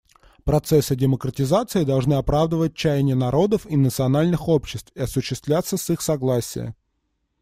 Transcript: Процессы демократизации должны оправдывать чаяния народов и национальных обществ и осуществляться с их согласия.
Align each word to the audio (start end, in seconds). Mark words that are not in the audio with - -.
Процессы 0.45 0.95
демократизации 0.95 1.83
должны 1.83 2.15
оправдывать 2.15 2.73
чаяния 2.73 3.13
народов 3.13 3.67
и 3.67 3.75
национальных 3.77 4.47
обществ 4.47 4.91
и 4.95 4.99
осуществляться 5.01 5.77
с 5.77 5.91
их 5.91 6.01
согласия. 6.01 6.73